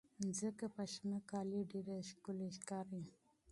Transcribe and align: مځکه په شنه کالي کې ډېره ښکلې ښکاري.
مځکه 0.23 0.65
په 0.75 0.83
شنه 0.91 1.19
کالي 1.29 1.61
کې 1.69 1.79
ډېره 1.87 2.05
ښکلې 2.09 2.47
ښکاري. 2.57 3.03